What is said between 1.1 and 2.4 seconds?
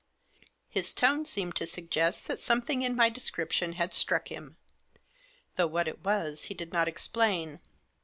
seemed to suggest that